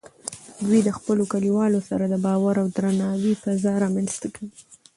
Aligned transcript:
دوی 0.67 0.81
د 0.83 0.89
خپلو 0.97 1.23
کلیوالو 1.33 1.79
سره 1.89 2.03
د 2.07 2.15
باور 2.25 2.55
او 2.61 2.67
درناوي 2.77 3.33
فضا 3.43 3.73
رامینځته 3.83 4.27
کوي. 4.35 4.51